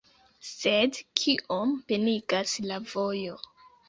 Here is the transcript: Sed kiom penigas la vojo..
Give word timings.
Sed 0.51 0.95
kiom 1.19 1.73
penigas 1.91 2.55
la 2.71 2.79
vojo.. 2.95 3.37